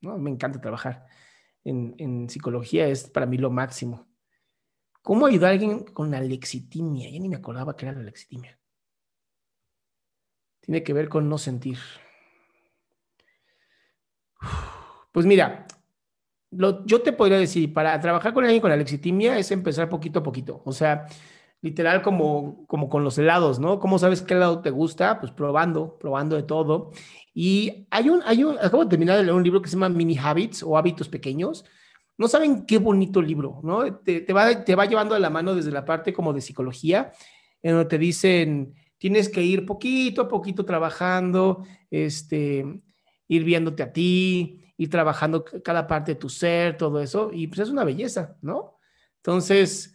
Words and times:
¿no? 0.00 0.18
Me 0.18 0.30
encanta 0.30 0.60
trabajar 0.60 1.06
en, 1.64 1.94
en 1.98 2.28
psicología, 2.28 2.86
es 2.86 3.08
para 3.08 3.26
mí 3.26 3.38
lo 3.38 3.50
máximo. 3.50 4.08
¿Cómo 5.02 5.26
ayudar 5.26 5.50
a 5.50 5.52
alguien 5.52 5.84
con 5.84 6.14
alexitimia? 6.14 7.10
Ya 7.10 7.18
ni 7.18 7.28
me 7.28 7.36
acordaba 7.36 7.76
que 7.76 7.86
era 7.86 7.94
la 7.94 8.00
alexitimia. 8.00 8.58
Tiene 10.60 10.82
que 10.82 10.92
ver 10.92 11.08
con 11.08 11.28
no 11.28 11.38
sentir. 11.38 11.78
Pues 15.12 15.26
mira, 15.26 15.66
lo, 16.50 16.84
yo 16.84 17.02
te 17.02 17.12
podría 17.12 17.38
decir, 17.38 17.72
para 17.72 17.98
trabajar 18.00 18.32
con 18.32 18.44
alguien 18.44 18.60
con 18.60 18.72
alexitimia 18.72 19.38
es 19.38 19.50
empezar 19.50 19.88
poquito 19.88 20.20
a 20.20 20.22
poquito. 20.22 20.62
O 20.64 20.72
sea, 20.72 21.06
literal 21.62 22.02
como, 22.02 22.66
como 22.66 22.88
con 22.88 23.04
los 23.04 23.18
helados, 23.18 23.58
¿no? 23.58 23.78
¿Cómo 23.78 23.98
sabes 23.98 24.22
qué 24.22 24.34
helado 24.34 24.60
te 24.60 24.70
gusta? 24.70 25.20
Pues 25.20 25.32
probando, 25.32 25.98
probando 25.98 26.36
de 26.36 26.42
todo. 26.42 26.90
Y 27.34 27.86
hay 27.90 28.08
un, 28.08 28.22
hay 28.24 28.44
un, 28.44 28.58
acabo 28.58 28.84
de 28.84 28.90
terminar 28.90 29.16
de 29.16 29.24
leer 29.24 29.34
un 29.34 29.44
libro 29.44 29.60
que 29.60 29.68
se 29.68 29.76
llama 29.76 29.88
Mini 29.88 30.16
Habits 30.18 30.62
o 30.62 30.76
Hábitos 30.76 31.08
Pequeños. 31.08 31.64
No 32.16 32.28
saben 32.28 32.66
qué 32.66 32.78
bonito 32.78 33.20
libro, 33.22 33.60
¿no? 33.62 33.96
Te, 33.98 34.20
te, 34.20 34.32
va, 34.32 34.64
te 34.64 34.74
va 34.74 34.86
llevando 34.86 35.14
de 35.14 35.20
la 35.20 35.30
mano 35.30 35.54
desde 35.54 35.70
la 35.70 35.84
parte 35.84 36.12
como 36.12 36.32
de 36.32 36.40
psicología, 36.40 37.12
en 37.62 37.72
donde 37.72 37.88
te 37.88 37.98
dicen, 37.98 38.74
tienes 38.98 39.28
que 39.28 39.42
ir 39.42 39.64
poquito 39.64 40.22
a 40.22 40.28
poquito 40.28 40.64
trabajando, 40.64 41.64
este, 41.90 42.82
ir 43.28 43.44
viéndote 43.44 43.82
a 43.82 43.92
ti, 43.92 44.60
ir 44.76 44.90
trabajando 44.90 45.44
cada 45.44 45.86
parte 45.86 46.12
de 46.12 46.20
tu 46.20 46.28
ser, 46.28 46.76
todo 46.76 47.00
eso, 47.00 47.30
y 47.32 47.46
pues 47.46 47.60
es 47.60 47.70
una 47.70 47.84
belleza, 47.84 48.36
¿no? 48.42 48.78
Entonces, 49.16 49.94